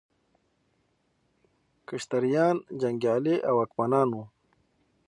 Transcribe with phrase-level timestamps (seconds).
[1.87, 4.23] کشتریان جنګیالي او واکمنان وو.